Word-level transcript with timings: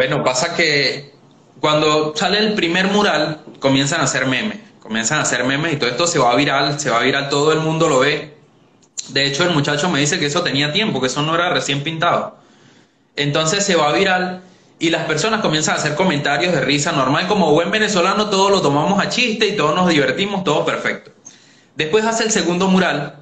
Bueno, 0.00 0.24
pasa 0.24 0.54
que 0.56 1.12
cuando 1.60 2.16
sale 2.16 2.38
el 2.38 2.54
primer 2.54 2.86
mural, 2.86 3.42
comienzan 3.58 4.00
a 4.00 4.04
hacer 4.04 4.24
memes, 4.24 4.56
comienzan 4.80 5.18
a 5.18 5.22
hacer 5.24 5.44
memes 5.44 5.74
y 5.74 5.76
todo 5.76 5.90
esto 5.90 6.06
se 6.06 6.18
va 6.18 6.34
viral, 6.36 6.80
se 6.80 6.88
va 6.88 7.00
viral, 7.00 7.28
todo 7.28 7.52
el 7.52 7.60
mundo 7.60 7.86
lo 7.86 7.98
ve. 7.98 8.34
De 9.08 9.26
hecho, 9.26 9.44
el 9.44 9.50
muchacho 9.50 9.90
me 9.90 10.00
dice 10.00 10.18
que 10.18 10.24
eso 10.24 10.42
tenía 10.42 10.72
tiempo, 10.72 11.02
que 11.02 11.08
eso 11.08 11.20
no 11.20 11.34
era 11.34 11.50
recién 11.50 11.82
pintado. 11.82 12.38
Entonces 13.14 13.62
se 13.62 13.76
va 13.76 13.92
viral 13.92 14.40
y 14.78 14.88
las 14.88 15.04
personas 15.04 15.42
comienzan 15.42 15.74
a 15.74 15.78
hacer 15.80 15.96
comentarios 15.96 16.54
de 16.54 16.62
risa 16.62 16.92
normal, 16.92 17.28
como 17.28 17.52
buen 17.52 17.70
venezolano, 17.70 18.30
todos 18.30 18.50
lo 18.50 18.62
tomamos 18.62 19.04
a 19.04 19.10
chiste 19.10 19.48
y 19.48 19.54
todos 19.54 19.74
nos 19.74 19.86
divertimos, 19.86 20.44
todo 20.44 20.64
perfecto. 20.64 21.10
Después 21.76 22.06
hace 22.06 22.24
el 22.24 22.30
segundo 22.30 22.68
mural 22.68 23.16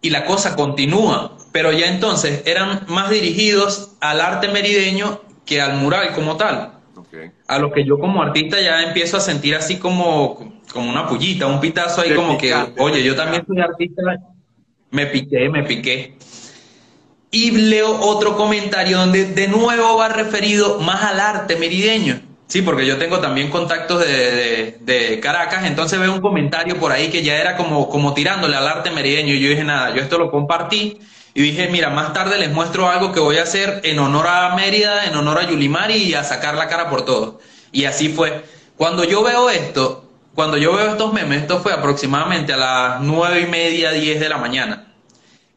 y 0.00 0.08
la 0.08 0.24
cosa 0.24 0.56
continúa, 0.56 1.36
pero 1.52 1.72
ya 1.72 1.88
entonces 1.88 2.40
eran 2.46 2.86
más 2.88 3.10
dirigidos 3.10 3.90
al 4.00 4.22
arte 4.22 4.48
merideño 4.48 5.25
que 5.46 5.62
al 5.62 5.78
mural 5.78 6.12
como 6.12 6.36
tal. 6.36 6.72
A 7.46 7.58
lo 7.58 7.72
que 7.72 7.84
yo 7.84 7.98
como 7.98 8.22
artista 8.22 8.60
ya 8.60 8.82
empiezo 8.82 9.16
a 9.16 9.20
sentir 9.20 9.54
así 9.54 9.78
como, 9.78 10.60
como 10.72 10.90
una 10.90 11.06
pullita, 11.06 11.46
un 11.46 11.60
pitazo 11.60 12.02
ahí 12.02 12.14
como 12.14 12.36
que, 12.36 12.52
oye, 12.78 13.02
yo 13.02 13.14
también 13.14 13.46
soy 13.46 13.60
artista, 13.60 14.02
me 14.90 15.06
piqué, 15.06 15.48
me 15.48 15.62
piqué. 15.62 16.16
Y 17.30 17.52
leo 17.52 18.00
otro 18.00 18.36
comentario 18.36 18.98
donde 18.98 19.26
de 19.26 19.48
nuevo 19.48 19.96
va 19.96 20.08
referido 20.08 20.80
más 20.80 21.04
al 21.04 21.20
arte 21.20 21.56
merideño. 21.56 22.20
Sí, 22.48 22.62
porque 22.62 22.86
yo 22.86 22.96
tengo 22.98 23.18
también 23.18 23.50
contactos 23.50 24.00
de, 24.06 25.18
Caracas, 25.22 25.64
entonces 25.66 25.98
veo 25.98 26.12
un 26.12 26.20
comentario 26.20 26.76
por 26.78 26.92
ahí 26.92 27.08
que 27.08 27.22
ya 27.22 27.36
era 27.36 27.56
como, 27.56 27.88
como 27.88 28.14
tirándole 28.14 28.56
al 28.56 28.66
arte 28.66 28.90
merideño. 28.90 29.34
Y 29.34 29.40
yo 29.40 29.48
dije, 29.48 29.64
nada, 29.64 29.94
yo 29.94 30.02
esto 30.02 30.18
lo 30.18 30.30
compartí 30.30 30.98
y 31.36 31.42
dije, 31.42 31.68
mira, 31.68 31.90
más 31.90 32.14
tarde 32.14 32.38
les 32.38 32.50
muestro 32.50 32.88
algo 32.88 33.12
que 33.12 33.20
voy 33.20 33.36
a 33.36 33.42
hacer 33.42 33.82
en 33.84 33.98
honor 33.98 34.26
a 34.26 34.56
Mérida, 34.56 35.04
en 35.04 35.14
honor 35.16 35.38
a 35.38 35.42
Yulimari 35.42 35.96
y 35.96 36.14
a 36.14 36.24
sacar 36.24 36.54
la 36.54 36.66
cara 36.66 36.88
por 36.88 37.04
todo. 37.04 37.40
Y 37.72 37.84
así 37.84 38.08
fue. 38.08 38.42
Cuando 38.78 39.04
yo 39.04 39.22
veo 39.22 39.50
esto, 39.50 40.10
cuando 40.34 40.56
yo 40.56 40.72
veo 40.72 40.92
estos 40.92 41.12
memes, 41.12 41.42
esto 41.42 41.60
fue 41.60 41.74
aproximadamente 41.74 42.54
a 42.54 42.56
las 42.56 43.00
nueve 43.02 43.42
y 43.42 43.46
media, 43.48 43.92
diez 43.92 44.18
de 44.18 44.30
la 44.30 44.38
mañana. 44.38 44.94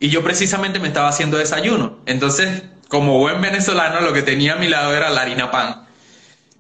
Y 0.02 0.09
yo 0.09 0.21
precisamente 0.21 0.80
me 0.80 0.89
estaba 0.89 1.08
haciendo 1.08 1.38
desayuno. 1.38 1.99
Entonces, 2.05 2.64
como 2.89 3.17
buen 3.17 3.39
venezolano, 3.39 4.02
lo 4.02 4.11
que 4.11 4.21
tenía 4.21 4.55
a 4.55 4.58
mi 4.58 4.67
lado 4.67 4.93
era 4.93 5.09
la 5.09 5.21
harina 5.21 5.49
pan. 5.49 5.88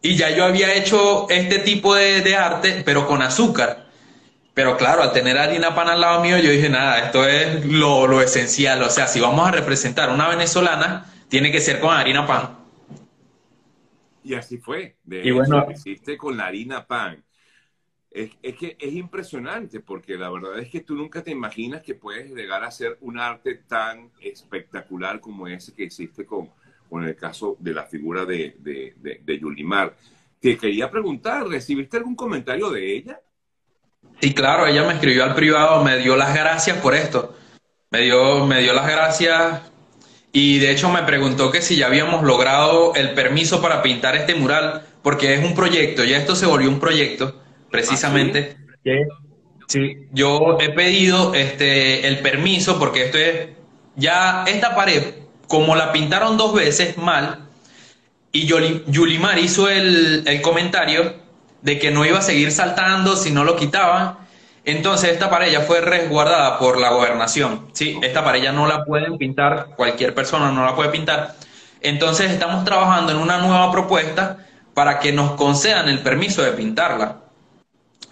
Y 0.01 0.15
ya 0.15 0.29
yo 0.29 0.45
había 0.45 0.73
hecho 0.75 1.29
este 1.29 1.59
tipo 1.59 1.93
de, 1.93 2.37
arte, 2.37 2.83
pero 2.85 3.05
con 3.05 3.21
azúcar. 3.21 3.88
Pero 4.59 4.75
claro, 4.75 5.03
al 5.03 5.13
tener 5.13 5.37
harina 5.37 5.73
pan 5.73 5.87
al 5.87 6.01
lado 6.01 6.21
mío, 6.21 6.37
yo 6.37 6.51
dije, 6.51 6.67
nada, 6.67 7.05
esto 7.05 7.25
es 7.25 7.65
lo, 7.65 8.21
esencial. 8.21 8.83
O 8.83 8.89
sea, 8.89 9.07
si 9.07 9.21
vamos 9.21 9.47
a 9.47 9.51
representar 9.51 10.09
una 10.09 10.27
venezolana, 10.27 11.05
tiene 11.29 11.49
que 11.49 11.61
ser 11.61 11.79
con 11.79 11.95
harina 11.95 12.27
pan. 12.27 12.57
Y 14.21 14.33
así 14.33 14.57
fue. 14.57 14.97
De 15.05 15.25
y 15.25 15.31
bueno, 15.31 15.65
hiciste 15.71 16.17
con 16.17 16.35
la 16.35 16.47
harina 16.47 16.85
pan 16.85 17.23
es, 18.11 18.31
que 18.41 18.75
es 18.77 18.93
impresionante 18.93 19.79
porque 19.79 20.17
la 20.17 20.29
verdad 20.29 20.59
es 20.59 20.67
que 20.67 20.81
tú 20.81 20.93
nunca 20.93 21.23
te 21.23 21.31
imaginas 21.31 21.81
que 21.81 21.95
puedes 21.95 22.29
llegar 22.29 22.61
a 22.65 22.67
hacer 22.67 22.97
un 22.99 23.17
arte 23.17 23.61
tan 23.65 24.11
espectacular 24.19 25.21
como 25.21 25.47
ese 25.47 25.73
que 25.73 25.85
hiciste 25.85 26.25
con, 26.25 26.49
con 26.89 27.05
el 27.05 27.15
caso 27.15 27.55
de 27.61 27.73
la 27.73 27.85
figura 27.85 28.25
de, 28.25 28.57
de, 28.59 29.39
Yulimar. 29.39 29.95
Te 30.37 30.57
quería 30.57 30.91
preguntar, 30.91 31.47
¿recibiste 31.47 31.95
algún 31.95 32.17
comentario 32.17 32.69
de 32.69 32.93
ella? 32.93 33.21
Sí, 34.21 34.33
claro, 34.33 34.67
ella 34.67 34.83
me 34.83 34.93
escribió 34.93 35.23
al 35.23 35.35
privado, 35.35 35.83
me 35.83 35.97
dio 35.97 36.15
las 36.15 36.33
gracias 36.33 36.77
por 36.77 36.93
esto. 36.93 37.35
Me 37.91 38.01
dio, 38.01 38.45
me 38.45 38.61
dio 38.61 38.73
las 38.73 38.87
gracias 38.87 39.61
y 40.31 40.59
de 40.59 40.71
hecho 40.71 40.89
me 40.89 41.03
preguntó 41.03 41.51
que 41.51 41.61
si 41.61 41.77
ya 41.77 41.87
habíamos 41.87 42.23
logrado 42.23 42.93
el 42.95 43.13
permiso 43.13 43.61
para 43.61 43.81
pintar 43.81 44.15
este 44.15 44.35
mural, 44.35 44.85
porque 45.01 45.33
es 45.33 45.43
un 45.43 45.55
proyecto, 45.55 46.03
ya 46.03 46.17
esto 46.17 46.35
se 46.35 46.45
volvió 46.45 46.69
un 46.69 46.79
proyecto 46.79 47.41
precisamente. 47.71 48.57
sí, 49.67 50.07
yo 50.11 50.57
he 50.59 50.69
pedido 50.69 51.33
este, 51.33 52.07
el 52.07 52.19
permiso 52.19 52.77
porque 52.77 53.05
esto 53.05 53.17
es, 53.17 53.49
ya 53.95 54.43
esta 54.47 54.75
pared, 54.75 55.15
como 55.47 55.75
la 55.75 55.91
pintaron 55.91 56.37
dos 56.37 56.53
veces 56.53 56.97
mal, 56.97 57.47
y 58.31 58.45
Yulimar 58.45 59.39
hizo 59.39 59.67
el, 59.67 60.23
el 60.27 60.41
comentario 60.41 61.15
de 61.61 61.79
que 61.79 61.91
no 61.91 62.05
iba 62.05 62.19
a 62.19 62.21
seguir 62.21 62.51
saltando 62.51 63.15
si 63.15 63.31
no 63.31 63.43
lo 63.43 63.55
quitaban, 63.55 64.17
entonces 64.65 65.11
esta 65.11 65.29
pared 65.29 65.51
ya 65.51 65.61
fue 65.61 65.81
resguardada 65.81 66.59
por 66.59 66.79
la 66.79 66.89
gobernación. 66.91 67.67
Sí, 67.73 67.99
esta 68.01 68.23
pared 68.23 68.41
ya 68.41 68.51
no 68.51 68.67
la 68.67 68.85
pueden 68.85 69.17
pintar, 69.17 69.69
cualquier 69.75 70.13
persona 70.13 70.51
no 70.51 70.65
la 70.65 70.75
puede 70.75 70.89
pintar. 70.89 71.35
Entonces 71.81 72.31
estamos 72.31 72.65
trabajando 72.65 73.11
en 73.11 73.17
una 73.17 73.37
nueva 73.39 73.71
propuesta 73.71 74.37
para 74.73 74.99
que 74.99 75.11
nos 75.11 75.31
concedan 75.31 75.89
el 75.89 75.99
permiso 75.99 76.41
de 76.41 76.51
pintarla. 76.51 77.17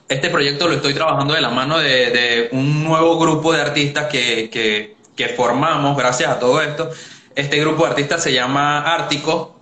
Este 0.10 0.30
proyecto 0.30 0.68
lo 0.68 0.76
estoy 0.76 0.94
trabajando 0.94 1.34
de 1.34 1.42
la 1.42 1.50
mano 1.50 1.78
de, 1.80 2.48
un 2.54 2.84
nuevo 2.84 3.20
grupo 3.20 3.52
de 3.52 3.62
artistas 3.62 4.08
que, 4.08 4.96
formamos 5.36 5.98
gracias 5.98 6.30
a 6.30 6.40
todo 6.40 6.62
esto. 6.62 6.90
Este 7.36 7.60
grupo 7.60 7.84
de 7.84 7.90
artistas 7.90 8.24
se 8.24 8.34
llama 8.34 8.80
Ártico. 8.80 9.57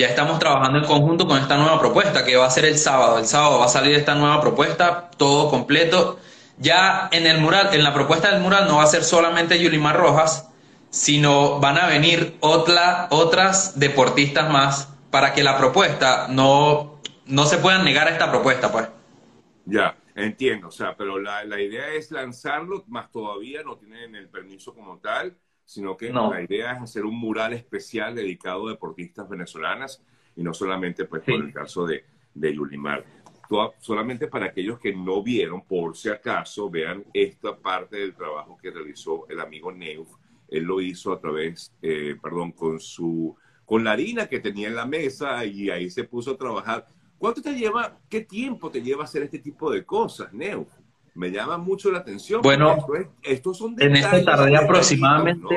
Ya 0.00 0.06
estamos 0.06 0.38
trabajando 0.38 0.78
en 0.78 0.86
conjunto 0.86 1.26
con 1.26 1.38
esta 1.38 1.58
nueva 1.58 1.78
propuesta 1.78 2.24
que 2.24 2.34
va 2.34 2.46
a 2.46 2.50
ser 2.50 2.64
el 2.64 2.78
sábado. 2.78 3.18
El 3.18 3.26
sábado 3.26 3.58
va 3.58 3.66
a 3.66 3.68
salir 3.68 3.94
esta 3.94 4.14
nueva 4.14 4.40
propuesta, 4.40 5.10
todo 5.18 5.50
completo. 5.50 6.18
Ya 6.56 7.10
en 7.12 7.26
el 7.26 7.38
mural, 7.38 7.74
en 7.74 7.84
la 7.84 7.92
propuesta 7.92 8.30
del 8.30 8.40
mural 8.40 8.66
no 8.66 8.78
va 8.78 8.84
a 8.84 8.86
ser 8.86 9.04
solamente 9.04 9.62
Yulimar 9.62 9.98
Rojas, 9.98 10.48
sino 10.88 11.60
van 11.60 11.76
a 11.76 11.86
venir 11.86 12.38
otra, 12.40 13.08
otras 13.10 13.78
deportistas 13.78 14.50
más 14.50 14.88
para 15.10 15.34
que 15.34 15.42
la 15.42 15.58
propuesta 15.58 16.28
no, 16.30 16.98
no 17.26 17.44
se 17.44 17.58
puedan 17.58 17.84
negar 17.84 18.08
a 18.08 18.12
esta 18.12 18.30
propuesta, 18.30 18.72
pues. 18.72 18.88
Ya, 19.66 19.98
entiendo, 20.14 20.68
o 20.68 20.72
sea, 20.72 20.96
pero 20.96 21.18
la, 21.18 21.60
idea 21.60 21.90
es 21.90 22.10
lanzarlo, 22.10 22.84
más 22.88 23.12
todavía 23.12 23.62
no 23.64 23.76
tienen 23.76 24.14
el 24.14 24.30
permiso 24.30 24.72
como 24.74 24.96
tal, 24.96 25.36
sino 25.70 25.96
que 25.96 26.12
la 26.12 26.42
idea 26.42 26.72
es 26.72 26.82
hacer 26.82 27.04
un 27.04 27.14
mural 27.14 27.52
especial 27.52 28.12
dedicado 28.12 28.66
a 28.66 28.72
deportistas 28.72 29.28
venezolanas 29.28 30.02
y 30.34 30.42
no 30.42 30.52
solamente 30.52 31.04
pues 31.04 31.22
por 31.22 31.34
el 31.36 31.52
caso 31.52 31.86
de, 31.86 32.04
de 32.34 32.52
Yulimar. 32.52 33.04
solamente 33.78 34.26
para 34.26 34.46
aquellos 34.46 34.80
que 34.80 34.92
no 34.92 35.22
vieron, 35.22 35.62
por 35.62 35.96
si 35.96 36.08
acaso, 36.08 36.68
vean 36.68 37.04
esta 37.14 37.56
parte 37.56 37.98
del 37.98 38.16
trabajo 38.16 38.58
que 38.60 38.72
realizó 38.72 39.28
el 39.28 39.38
amigo 39.38 39.70
Neuf. 39.70 40.08
Él 40.48 40.64
lo 40.64 40.80
hizo 40.80 41.12
a 41.12 41.20
través, 41.20 41.72
eh, 41.80 42.16
perdón, 42.20 42.50
con 42.50 42.80
su, 42.80 43.36
con 43.64 43.84
la 43.84 43.92
harina 43.92 44.26
que 44.26 44.40
tenía 44.40 44.66
en 44.66 44.74
la 44.74 44.86
mesa 44.86 45.44
y 45.44 45.70
ahí 45.70 45.88
se 45.88 46.02
puso 46.02 46.32
a 46.32 46.36
trabajar 46.36 46.84
¿Cuánto 47.20 47.42
te 47.42 47.54
lleva, 47.54 47.98
qué 48.08 48.22
tiempo 48.22 48.70
te 48.70 48.80
lleva 48.80 49.04
hacer 49.04 49.22
este 49.22 49.38
tipo 49.38 49.70
de 49.70 49.84
cosas, 49.84 50.32
Neo? 50.32 50.66
Me 51.20 51.30
llama 51.30 51.58
mucho 51.58 51.92
la 51.92 51.98
atención. 51.98 52.40
Bueno, 52.40 52.78
estos 53.22 53.58
son 53.58 53.76
en 53.78 53.94
esta 53.94 54.24
tardé 54.24 54.56
aproximadamente... 54.56 55.54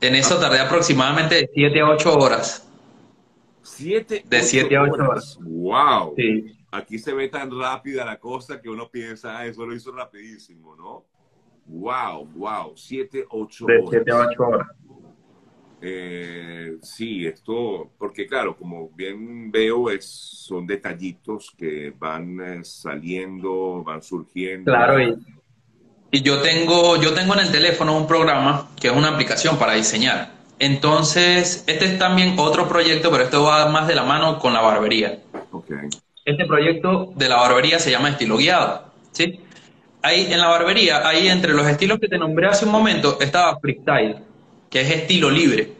En 0.00 0.14
eso 0.14 0.40
tardé 0.40 0.60
aproximadamente 0.60 1.34
de 1.34 1.50
7 1.52 1.80
a 1.80 1.90
8 1.90 2.18
horas. 2.18 2.72
¿Siete? 3.60 4.24
De 4.26 4.40
7 4.40 4.74
a 4.74 4.82
8 4.82 4.94
horas. 4.94 5.38
¡Wow! 5.42 6.14
Sí. 6.16 6.56
Aquí 6.70 6.98
se 6.98 7.12
ve 7.12 7.28
tan 7.28 7.50
rápida 7.50 8.06
la 8.06 8.18
cosa 8.18 8.58
que 8.58 8.70
uno 8.70 8.88
piensa, 8.90 9.36
ah, 9.36 9.44
eso 9.44 9.66
lo 9.66 9.74
hizo 9.74 9.92
rapidísimo, 9.92 10.74
¿no? 10.74 11.04
¡Wow! 11.66 12.28
¡Wow! 12.34 12.72
7, 12.76 13.26
8 13.28 13.64
horas. 13.66 13.90
De 13.90 13.98
7 13.98 14.10
a 14.10 14.16
8 14.16 14.42
horas. 14.42 14.68
Eh, 15.84 16.76
sí, 16.80 17.26
esto, 17.26 17.90
porque 17.98 18.28
claro, 18.28 18.56
como 18.56 18.88
bien 18.90 19.50
veo, 19.50 19.90
es, 19.90 20.04
son 20.04 20.64
detallitos 20.64 21.52
que 21.58 21.92
van 21.98 22.40
eh, 22.40 22.64
saliendo, 22.64 23.82
van 23.82 24.00
surgiendo. 24.00 24.70
Claro, 24.70 25.00
y, 26.12 26.22
yo 26.22 26.40
tengo, 26.40 27.00
yo 27.02 27.14
tengo 27.14 27.34
en 27.34 27.40
el 27.40 27.50
teléfono 27.50 27.96
un 27.96 28.06
programa 28.06 28.68
que 28.80 28.88
es 28.88 28.94
una 28.94 29.08
aplicación 29.08 29.58
para 29.58 29.72
diseñar. 29.72 30.30
Entonces, 30.60 31.64
este 31.66 31.86
es 31.86 31.98
también 31.98 32.34
otro 32.38 32.68
proyecto, 32.68 33.10
pero 33.10 33.24
esto 33.24 33.42
va 33.42 33.68
más 33.68 33.88
de 33.88 33.96
la 33.96 34.04
mano 34.04 34.38
con 34.38 34.52
la 34.52 34.60
barbería. 34.60 35.18
Okay. 35.50 35.88
Este 36.24 36.44
proyecto 36.46 37.12
de 37.16 37.28
la 37.28 37.36
barbería 37.36 37.80
se 37.80 37.90
llama 37.90 38.10
estilo 38.10 38.36
guiado, 38.36 38.92
¿sí? 39.10 39.40
Ahí 40.02 40.32
en 40.32 40.38
la 40.38 40.46
barbería, 40.46 41.08
ahí 41.08 41.26
entre 41.26 41.54
los 41.54 41.66
estilos 41.66 41.98
que 41.98 42.06
te 42.06 42.18
nombré 42.18 42.46
hace 42.46 42.66
un 42.66 42.72
momento, 42.72 43.18
estaba 43.20 43.58
freestyle 43.58 44.31
que 44.72 44.80
es 44.80 44.90
estilo 44.90 45.30
libre. 45.30 45.72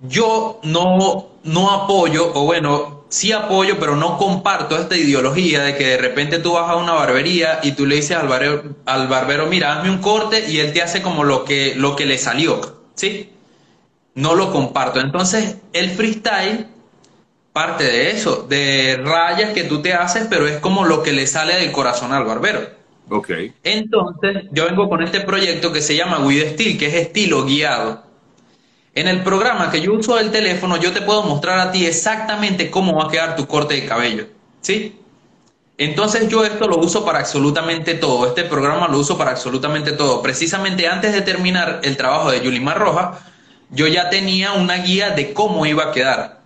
Yo 0.00 0.60
no, 0.62 1.28
no 1.44 1.70
apoyo, 1.70 2.32
o 2.34 2.44
bueno, 2.44 3.04
sí 3.08 3.32
apoyo, 3.32 3.78
pero 3.78 3.96
no 3.96 4.16
comparto 4.16 4.78
esta 4.78 4.96
ideología 4.96 5.62
de 5.62 5.76
que 5.76 5.86
de 5.88 5.98
repente 5.98 6.38
tú 6.38 6.52
vas 6.52 6.70
a 6.70 6.76
una 6.76 6.92
barbería 6.92 7.60
y 7.62 7.72
tú 7.72 7.84
le 7.84 7.96
dices 7.96 8.16
al 8.16 8.28
barbero, 8.28 8.76
al 8.86 9.08
barbero 9.08 9.46
mira, 9.46 9.78
hazme 9.78 9.90
un 9.90 9.98
corte 9.98 10.48
y 10.48 10.60
él 10.60 10.72
te 10.72 10.80
hace 10.80 11.02
como 11.02 11.24
lo 11.24 11.44
que, 11.44 11.74
lo 11.74 11.94
que 11.94 12.06
le 12.06 12.18
salió, 12.18 12.82
¿sí? 12.94 13.30
No 14.14 14.34
lo 14.34 14.52
comparto. 14.52 15.00
Entonces, 15.00 15.56
el 15.72 15.90
freestyle 15.90 16.66
parte 17.52 17.84
de 17.84 18.10
eso, 18.10 18.46
de 18.48 19.00
rayas 19.04 19.52
que 19.52 19.64
tú 19.64 19.82
te 19.82 19.92
haces, 19.92 20.26
pero 20.30 20.46
es 20.46 20.58
como 20.58 20.84
lo 20.84 21.02
que 21.02 21.12
le 21.12 21.26
sale 21.26 21.56
del 21.56 21.72
corazón 21.72 22.12
al 22.12 22.24
barbero. 22.24 22.81
Ok. 23.08 23.30
Entonces, 23.62 24.44
yo 24.52 24.66
vengo 24.66 24.88
con 24.88 25.02
este 25.02 25.20
proyecto 25.20 25.72
que 25.72 25.82
se 25.82 25.96
llama 25.96 26.20
With 26.20 26.52
Steel, 26.54 26.78
que 26.78 26.86
es 26.86 26.94
estilo 26.94 27.44
guiado. 27.44 28.04
En 28.94 29.08
el 29.08 29.22
programa 29.22 29.70
que 29.70 29.80
yo 29.80 29.94
uso 29.94 30.16
del 30.16 30.30
teléfono, 30.30 30.76
yo 30.76 30.92
te 30.92 31.00
puedo 31.00 31.22
mostrar 31.22 31.58
a 31.58 31.72
ti 31.72 31.86
exactamente 31.86 32.70
cómo 32.70 32.96
va 32.96 33.04
a 33.06 33.10
quedar 33.10 33.36
tu 33.36 33.46
corte 33.46 33.74
de 33.74 33.86
cabello. 33.86 34.26
¿Sí? 34.60 34.98
Entonces 35.78 36.28
yo 36.28 36.44
esto 36.44 36.68
lo 36.68 36.76
uso 36.76 37.04
para 37.04 37.20
absolutamente 37.20 37.94
todo. 37.94 38.26
Este 38.26 38.44
programa 38.44 38.88
lo 38.88 38.98
uso 38.98 39.16
para 39.16 39.30
absolutamente 39.30 39.92
todo. 39.92 40.22
Precisamente 40.22 40.86
antes 40.86 41.12
de 41.12 41.22
terminar 41.22 41.80
el 41.82 41.96
trabajo 41.96 42.30
de 42.30 42.42
Yulimar 42.42 42.78
Roja, 42.78 43.18
yo 43.70 43.86
ya 43.86 44.10
tenía 44.10 44.52
una 44.52 44.76
guía 44.76 45.10
de 45.10 45.32
cómo 45.32 45.64
iba 45.64 45.84
a 45.84 45.92
quedar. 45.92 46.41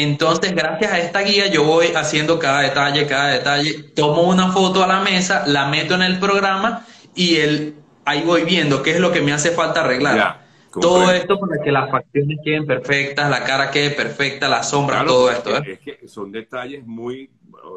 Entonces, 0.00 0.54
gracias 0.54 0.92
a 0.92 0.98
esta 1.00 1.22
guía, 1.22 1.48
yo 1.48 1.64
voy 1.64 1.88
haciendo 1.88 2.38
cada 2.38 2.60
detalle, 2.60 3.04
cada 3.08 3.32
detalle, 3.32 3.82
tomo 3.96 4.22
una 4.22 4.52
foto 4.52 4.84
a 4.84 4.86
la 4.86 5.00
mesa, 5.00 5.44
la 5.48 5.66
meto 5.66 5.96
en 5.96 6.02
el 6.02 6.20
programa 6.20 6.86
y 7.16 7.38
el, 7.38 7.74
ahí 8.04 8.22
voy 8.22 8.44
viendo 8.44 8.80
qué 8.80 8.92
es 8.92 9.00
lo 9.00 9.10
que 9.10 9.20
me 9.22 9.32
hace 9.32 9.50
falta 9.50 9.80
arreglar. 9.80 10.46
todo 10.70 11.10
esto 11.10 11.40
para 11.40 11.60
que 11.60 11.72
las 11.72 11.90
facciones 11.90 12.38
queden 12.44 12.64
perfectas, 12.64 13.28
la 13.28 13.42
cara 13.42 13.72
quede 13.72 13.90
perfecta, 13.90 14.48
la 14.48 14.62
sombra, 14.62 15.04
todo 15.04 15.32
esto. 15.32 15.56
¿eh? 15.56 15.62
Es 15.72 15.80
que 15.80 16.06
son 16.06 16.30
detalles 16.30 16.86
muy, 16.86 17.28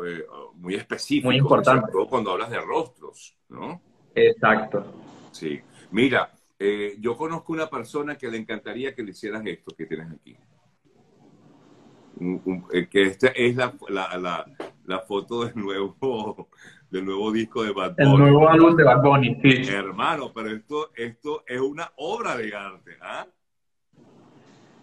eh, 0.05 0.23
muy 0.57 0.75
específicos. 0.75 1.25
Muy 1.25 1.37
importantes. 1.37 1.89
cuando 2.07 2.33
hablas 2.33 2.51
de 2.51 2.59
rostros, 2.59 3.35
¿no? 3.49 3.81
Exacto. 4.13 4.85
Sí. 5.31 5.59
Mira, 5.89 6.31
eh, 6.59 6.97
yo 6.99 7.17
conozco 7.17 7.51
una 7.51 7.67
persona 7.67 8.15
que 8.15 8.27
le 8.27 8.37
encantaría 8.37 8.93
que 8.93 9.01
le 9.01 9.09
hicieras 9.09 9.41
esto 9.43 9.73
que 9.75 9.87
tienes 9.87 10.11
aquí. 10.11 10.37
Eh, 12.19 12.87
que 12.89 13.03
esta 13.03 13.27
es 13.27 13.55
la, 13.55 13.73
la, 13.89 14.45
la, 14.85 14.99
foto 14.99 15.45
del 15.45 15.55
nuevo, 15.55 15.95
del 16.91 17.05
nuevo 17.05 17.31
disco 17.31 17.63
de 17.63 17.71
Bad 17.71 17.95
Bunny. 17.95 18.11
El 18.11 18.17
nuevo 18.17 18.49
álbum 18.49 18.75
de 18.75 18.83
Bad 18.83 19.01
Bunny, 19.01 19.37
sí. 19.41 19.71
Hermano, 19.71 20.31
pero 20.33 20.51
esto, 20.51 20.91
esto 20.95 21.43
es 21.47 21.59
una 21.59 21.91
obra 21.95 22.35
de 22.35 22.55
arte, 22.55 22.91
¿ah? 23.01 23.25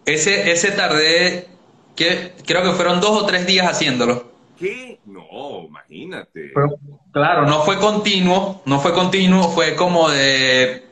Ese, 0.04 0.50
ese 0.50 0.72
tardé, 0.72 1.48
que, 1.94 2.32
creo 2.46 2.62
que 2.62 2.72
fueron 2.72 3.00
dos 3.00 3.22
o 3.22 3.26
tres 3.26 3.46
días 3.46 3.66
haciéndolo. 3.66 4.32
¿Qué? 4.58 4.98
No, 5.04 5.64
imagínate. 5.66 6.52
claro, 7.12 7.46
no 7.46 7.62
fue 7.62 7.78
continuo, 7.78 8.62
no 8.64 8.80
fue 8.80 8.92
continuo, 8.92 9.50
fue 9.50 9.76
como 9.76 10.08
de 10.08 10.86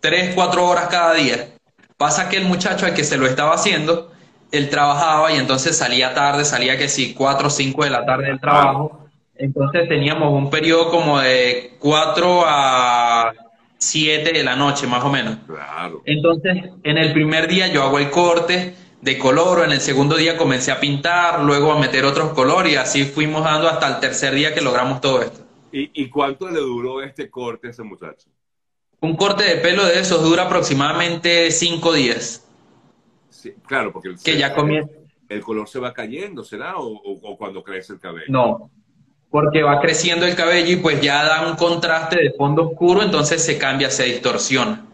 tres, 0.00 0.34
cuatro 0.34 0.66
horas 0.66 0.88
cada 0.88 1.14
día. 1.14 1.54
Pasa 1.96 2.28
que 2.28 2.36
el 2.36 2.44
muchacho 2.44 2.84
al 2.84 2.94
que 2.94 3.04
se 3.04 3.16
lo 3.16 3.26
estaba 3.26 3.54
haciendo, 3.54 4.12
él 4.50 4.70
trabajaba 4.70 5.32
y 5.32 5.36
entonces 5.36 5.76
salía 5.76 6.14
tarde, 6.14 6.44
salía 6.44 6.78
que 6.78 6.88
sí, 6.88 7.14
cuatro 7.14 7.48
o 7.48 7.50
cinco 7.50 7.84
de 7.84 7.90
la 7.90 8.04
tarde 8.04 8.26
del 8.26 8.40
trabajo. 8.40 9.06
Entonces 9.36 9.88
teníamos 9.88 10.32
un 10.32 10.50
periodo 10.50 10.90
como 10.90 11.20
de 11.20 11.76
cuatro 11.78 12.42
a 12.46 13.32
siete 13.76 14.32
de 14.32 14.42
la 14.42 14.56
noche, 14.56 14.86
más 14.86 15.04
o 15.04 15.10
menos. 15.10 15.36
Claro. 15.46 16.02
Entonces, 16.04 16.56
en 16.82 16.98
el 16.98 17.12
primer 17.12 17.46
día 17.46 17.68
yo 17.68 17.84
hago 17.84 17.98
el 17.98 18.10
corte 18.10 18.74
de 19.00 19.18
color, 19.18 19.64
en 19.64 19.70
el 19.70 19.80
segundo 19.80 20.16
día 20.16 20.36
comencé 20.36 20.72
a 20.72 20.80
pintar, 20.80 21.44
luego 21.44 21.72
a 21.72 21.78
meter 21.78 22.04
otros 22.04 22.32
colores 22.32 22.72
y 22.72 22.76
así 22.76 23.04
fuimos 23.04 23.44
dando 23.44 23.68
hasta 23.68 23.86
el 23.86 24.00
tercer 24.00 24.34
día 24.34 24.52
que 24.52 24.60
logramos 24.60 25.00
todo 25.00 25.22
esto. 25.22 25.40
¿Y, 25.70 25.90
y 26.02 26.08
cuánto 26.08 26.48
le 26.50 26.58
duró 26.58 27.02
este 27.02 27.30
corte 27.30 27.68
a 27.68 27.70
ese 27.70 27.84
muchacho? 27.84 28.28
Un 29.00 29.14
corte 29.14 29.44
de 29.44 29.56
pelo 29.56 29.84
de 29.84 30.00
esos 30.00 30.24
dura 30.24 30.44
aproximadamente 30.44 31.52
cinco 31.52 31.92
días. 31.92 32.47
Claro, 33.66 33.92
porque 33.92 34.08
el, 34.08 34.18
que 34.22 34.38
ya 34.38 34.54
comienza. 34.54 34.92
el 35.28 35.40
color 35.40 35.68
se 35.68 35.78
va 35.78 35.92
cayendo, 35.92 36.44
¿será? 36.44 36.74
O, 36.76 37.36
cuando 37.36 37.62
crece 37.62 37.94
el 37.94 38.00
cabello? 38.00 38.26
No, 38.28 38.70
porque 39.30 39.62
va 39.62 39.80
creciendo 39.80 40.26
el 40.26 40.34
cabello 40.34 40.72
y 40.72 40.76
pues 40.76 41.00
ya 41.00 41.24
da 41.24 41.48
un 41.48 41.56
contraste 41.56 42.22
de 42.22 42.32
fondo 42.32 42.70
oscuro, 42.70 43.02
entonces 43.02 43.44
se 43.44 43.58
cambia, 43.58 43.90
se 43.90 44.04
distorsiona. 44.04 44.86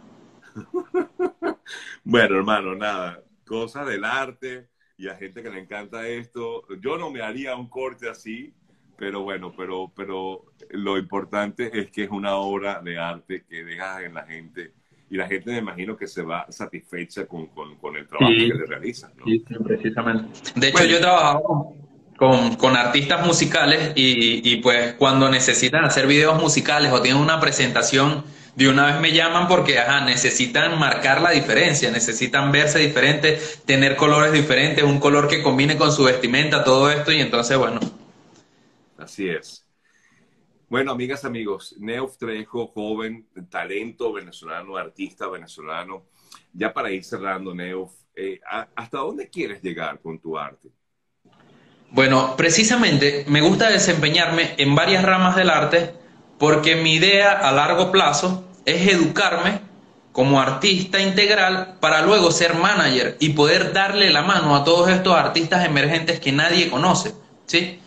bueno, 2.05 2.37
hermano, 2.37 2.75
nada, 2.75 3.23
cosas 3.46 3.87
del 3.87 4.05
arte 4.05 4.69
y 4.96 5.08
a 5.08 5.14
gente 5.14 5.43
que 5.43 5.50
le 5.50 5.61
encanta 5.61 6.06
esto. 6.08 6.64
Yo 6.81 6.99
no 6.99 7.11
me 7.11 7.23
haría 7.23 7.55
un 7.56 7.69
corte 7.69 8.08
así, 8.08 8.55
pero 8.96 9.23
bueno, 9.23 9.52
pero, 9.56 9.93
pero 9.94 10.46
lo 10.70 10.99
importante 10.99 11.79
es 11.79 11.91
que 11.91 12.05
es 12.05 12.11
una 12.11 12.37
obra 12.37 12.81
de 12.81 12.99
arte 12.99 13.44
que 13.44 13.64
deja 13.64 14.02
en 14.05 14.14
la 14.14 14.25
gente 14.25 14.73
y 15.10 15.16
la 15.16 15.28
gente 15.28 15.52
me 15.52 15.58
imagino 15.58 15.96
que 15.96 16.06
se 16.06 16.22
va 16.22 16.46
satisfecha 16.50 17.26
con, 17.26 17.48
el 17.96 18.06
trabajo 18.06 18.32
que 18.32 18.54
le 18.54 18.66
realizan. 18.66 19.12
Sí, 19.24 19.44
precisamente. 19.62 20.28
De 20.56 20.68
hecho, 20.68 20.84
yo 20.84 20.96
he 20.96 21.00
trabajado 21.00 21.74
con, 22.16 22.76
artistas 22.76 23.26
musicales 23.26 23.92
y, 23.94 24.50
y, 24.50 24.56
pues 24.56 24.94
cuando 24.94 25.28
necesitan 25.30 25.84
hacer 25.84 26.06
videos 26.06 26.40
musicales 26.40 26.92
o 26.92 27.00
tienen 27.00 27.22
una 27.22 27.40
presentación, 27.40 28.24
de 28.56 28.68
una 28.68 28.86
vez 28.86 29.00
me 29.00 29.12
llaman 29.12 29.48
porque 29.48 29.78
ajá, 29.78 30.04
necesitan 30.04 30.78
marcar 30.78 31.20
la 31.20 31.30
diferencia, 31.30 31.90
necesitan 31.90 32.52
verse 32.52 32.78
diferentes, 32.78 33.62
tener 33.64 33.96
colores 33.96 34.32
diferentes, 34.32 34.84
un 34.84 35.00
color 35.00 35.28
que 35.28 35.42
combine 35.42 35.76
con 35.76 35.90
su 35.90 36.04
vestimenta, 36.04 36.62
todo 36.62 36.90
esto 36.90 37.10
y 37.12 37.20
entonces 37.20 37.58
bueno, 37.58 37.80
Así 39.04 39.28
es. 39.28 39.63
Bueno, 40.69 40.93
amigas, 40.93 41.25
amigos, 41.25 41.75
Neuf 41.78 42.16
Trejo, 42.16 42.69
joven, 42.69 43.28
talento 43.50 44.12
venezolano, 44.12 44.76
artista 44.76 45.28
venezolano. 45.28 46.05
Ya 46.52 46.72
para 46.72 46.90
ir 46.90 47.05
cerrando, 47.05 47.55
Neuf, 47.55 47.93
eh, 48.14 48.40
¿hasta 48.75 48.99
dónde 48.99 49.28
quieres 49.28 49.62
llegar 49.62 50.00
con 50.00 50.19
tu 50.19 50.38
arte? 50.38 50.70
Bueno, 51.90 52.34
precisamente 52.37 53.25
me 53.28 53.40
gusta 53.40 53.70
desempeñarme 53.70 54.55
en 54.56 54.75
varias 54.75 55.05
ramas 55.05 55.37
del 55.37 55.50
arte 55.50 55.94
porque 56.38 56.76
mi 56.76 56.94
idea 56.94 57.32
a 57.32 57.52
largo 57.52 57.93
plazo 57.93 58.44
es 58.64 58.88
educarme 58.88 59.60
como 60.12 60.40
artista 60.40 61.00
integral 61.00 61.76
para 61.81 62.02
luego 62.02 62.31
ser 62.31 62.55
manager 62.55 63.17
y 63.20 63.31
poder 63.31 63.72
darle 63.72 64.10
la 64.10 64.22
mano 64.22 64.56
a 64.56 64.64
todos 64.64 64.88
estos 64.88 65.14
artistas 65.14 65.64
emergentes 65.67 66.20
que 66.20 66.32
nadie 66.32 66.70
conoce, 66.70 67.14
¿sí? 67.46 67.81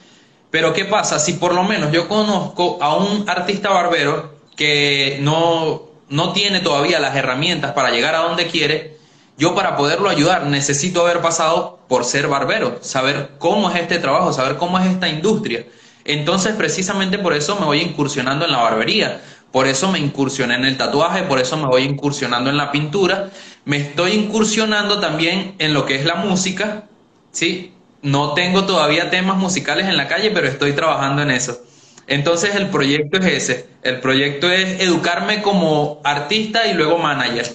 Pero 0.57 0.73
¿qué 0.73 0.85
pasa? 0.85 1.19
Si 1.19 1.33
por 1.33 1.53
lo 1.53 1.61
menos 1.61 1.91
yo 1.91 2.07
conozco 2.07 2.79
a 2.81 2.95
un 2.95 3.29
artista 3.29 3.69
barbero 3.69 4.33
que 4.55 5.19
no, 5.21 5.83
no 6.09 6.33
tiene 6.33 6.61
todavía 6.61 6.99
las 6.99 7.15
herramientas 7.15 7.73
para 7.73 7.91
llegar 7.91 8.15
a 8.15 8.21
donde 8.21 8.47
quiere, 8.47 8.97
yo 9.37 9.53
para 9.53 9.77
poderlo 9.77 10.09
ayudar 10.09 10.47
necesito 10.47 11.01
haber 11.01 11.21
pasado 11.21 11.77
por 11.87 12.05
ser 12.05 12.27
barbero, 12.27 12.79
saber 12.81 13.33
cómo 13.37 13.69
es 13.69 13.79
este 13.79 13.99
trabajo, 13.99 14.33
saber 14.33 14.57
cómo 14.57 14.79
es 14.79 14.87
esta 14.87 15.07
industria. 15.07 15.63
Entonces, 16.05 16.55
precisamente 16.55 17.19
por 17.19 17.33
eso 17.33 17.55
me 17.59 17.67
voy 17.67 17.81
incursionando 17.81 18.45
en 18.45 18.51
la 18.51 18.63
barbería, 18.63 19.21
por 19.51 19.67
eso 19.67 19.91
me 19.91 19.99
incursioné 19.99 20.55
en 20.55 20.65
el 20.65 20.75
tatuaje, 20.75 21.21
por 21.21 21.37
eso 21.37 21.55
me 21.57 21.67
voy 21.67 21.83
incursionando 21.83 22.49
en 22.49 22.57
la 22.57 22.71
pintura, 22.71 23.29
me 23.63 23.77
estoy 23.77 24.13
incursionando 24.13 24.99
también 24.99 25.53
en 25.59 25.75
lo 25.75 25.85
que 25.85 25.97
es 25.97 26.05
la 26.05 26.15
música, 26.15 26.85
¿sí? 27.31 27.73
No 28.01 28.33
tengo 28.33 28.65
todavía 28.65 29.09
temas 29.09 29.37
musicales 29.37 29.87
en 29.87 29.97
la 29.97 30.07
calle, 30.07 30.31
pero 30.31 30.47
estoy 30.47 30.73
trabajando 30.73 31.21
en 31.21 31.31
eso. 31.31 31.59
Entonces 32.07 32.55
el 32.55 32.69
proyecto 32.69 33.17
es 33.17 33.25
ese. 33.25 33.69
El 33.81 33.99
proyecto 33.99 34.49
es 34.49 34.81
educarme 34.81 35.41
como 35.41 36.01
artista 36.03 36.67
y 36.67 36.73
luego 36.73 36.97
manager. 36.97 37.45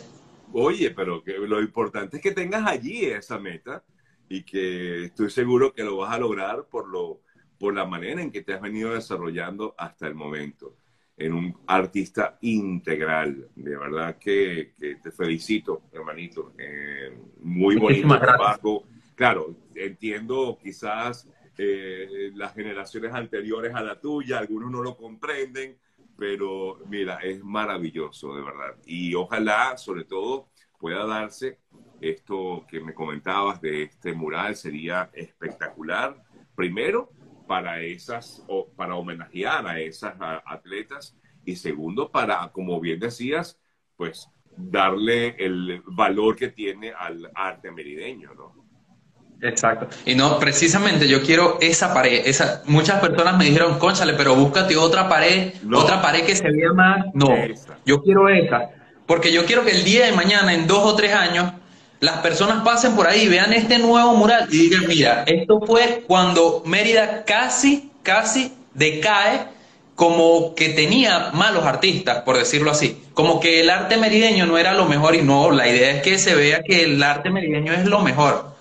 Oye, 0.52 0.90
pero 0.90 1.22
que 1.22 1.32
lo 1.32 1.60
importante 1.60 2.18
es 2.18 2.22
que 2.22 2.32
tengas 2.32 2.66
allí 2.66 3.06
esa 3.06 3.38
meta 3.38 3.82
y 4.28 4.42
que 4.42 5.06
estoy 5.06 5.30
seguro 5.30 5.72
que 5.72 5.82
lo 5.82 5.96
vas 5.98 6.12
a 6.12 6.18
lograr 6.18 6.66
por, 6.70 6.88
lo, 6.88 7.20
por 7.58 7.74
la 7.74 7.86
manera 7.86 8.20
en 8.20 8.30
que 8.30 8.42
te 8.42 8.52
has 8.52 8.60
venido 8.60 8.92
desarrollando 8.92 9.74
hasta 9.78 10.06
el 10.06 10.14
momento 10.14 10.76
en 11.16 11.32
un 11.32 11.56
artista 11.66 12.36
integral. 12.42 13.48
De 13.54 13.76
verdad 13.76 14.18
que, 14.18 14.72
te 14.78 15.10
felicito, 15.12 15.82
hermanito. 15.92 16.52
Eh, 16.58 17.16
muy 17.40 17.76
bonito 17.76 18.18
trabajo 18.18 18.84
claro, 19.14 19.56
entiendo 19.74 20.58
quizás 20.62 21.28
eh, 21.58 22.30
las 22.34 22.54
generaciones 22.54 23.12
anteriores 23.12 23.74
a 23.74 23.82
la 23.82 24.00
tuya, 24.00 24.38
algunos 24.38 24.70
no 24.70 24.82
lo 24.82 24.96
comprenden, 24.96 25.78
pero 26.16 26.78
mira, 26.88 27.16
es 27.16 27.42
maravilloso, 27.42 28.34
de 28.34 28.42
verdad. 28.42 28.76
Y 28.86 29.14
ojalá, 29.14 29.76
sobre 29.76 30.04
todo, 30.04 30.48
pueda 30.78 31.06
darse 31.06 31.58
esto 32.00 32.66
que 32.68 32.80
me 32.80 32.94
comentabas 32.94 33.60
de 33.60 33.84
este 33.84 34.12
mural, 34.12 34.56
sería 34.56 35.10
espectacular. 35.12 36.22
Primero, 36.54 37.10
para 37.46 37.80
esas, 37.80 38.44
o 38.48 38.68
para 38.68 38.96
homenajear 38.96 39.66
a 39.66 39.80
esas 39.80 40.14
atletas, 40.44 41.16
y 41.44 41.56
segundo, 41.56 42.10
para, 42.10 42.50
como 42.52 42.80
bien 42.80 43.00
decías, 43.00 43.58
pues 43.96 44.28
darle 44.56 45.36
el 45.38 45.82
valor 45.86 46.36
que 46.36 46.48
tiene 46.48 46.92
al 46.92 47.30
arte 47.34 47.70
merideño, 47.70 48.34
¿no? 48.34 48.61
Exacto. 49.42 49.88
Y 50.06 50.14
no, 50.14 50.38
precisamente 50.38 51.08
yo 51.08 51.20
quiero 51.22 51.58
esa 51.60 51.92
pared. 51.92 52.22
Esa, 52.24 52.62
muchas 52.66 53.00
personas 53.00 53.36
me 53.36 53.44
dijeron, 53.44 53.78
conchale, 53.78 54.14
pero 54.14 54.36
búscate 54.36 54.76
otra 54.76 55.08
pared, 55.08 55.52
otra 55.74 56.00
pared 56.00 56.24
que 56.24 56.36
se 56.36 56.48
vea 56.48 56.72
más. 56.72 57.06
No, 57.12 57.28
yo 57.84 58.02
quiero 58.02 58.28
esa. 58.28 58.70
Porque 59.04 59.32
yo 59.32 59.44
quiero 59.44 59.64
que 59.64 59.72
el 59.72 59.82
día 59.82 60.06
de 60.06 60.12
mañana, 60.12 60.54
en 60.54 60.68
dos 60.68 60.84
o 60.84 60.94
tres 60.94 61.12
años, 61.12 61.52
las 61.98 62.18
personas 62.18 62.62
pasen 62.64 62.94
por 62.94 63.08
ahí, 63.08 63.28
vean 63.28 63.52
este 63.52 63.78
nuevo 63.78 64.14
mural 64.14 64.46
y 64.50 64.68
digan, 64.68 64.86
mira, 64.86 65.24
esto 65.26 65.60
fue 65.66 66.04
cuando 66.06 66.62
Mérida 66.64 67.24
casi, 67.24 67.90
casi 68.04 68.52
decae 68.74 69.40
como 69.96 70.54
que 70.54 70.70
tenía 70.70 71.30
malos 71.32 71.64
artistas, 71.64 72.22
por 72.22 72.38
decirlo 72.38 72.70
así. 72.70 73.02
Como 73.12 73.40
que 73.40 73.60
el 73.60 73.70
arte 73.70 73.96
merideño 73.96 74.46
no 74.46 74.56
era 74.56 74.72
lo 74.72 74.86
mejor 74.86 75.14
y 75.14 75.22
no, 75.22 75.50
la 75.50 75.68
idea 75.68 75.90
es 75.90 76.02
que 76.02 76.18
se 76.18 76.34
vea 76.34 76.62
que 76.62 76.84
el 76.84 77.02
arte 77.02 77.28
merideño 77.30 77.72
es 77.72 77.84
lo 77.84 78.00
mejor. 78.00 78.51